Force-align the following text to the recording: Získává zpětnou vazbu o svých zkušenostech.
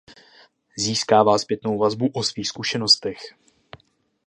Získává 0.77 1.37
zpětnou 1.37 1.77
vazbu 1.77 2.07
o 2.13 2.23
svých 2.23 2.47
zkušenostech. 2.47 3.17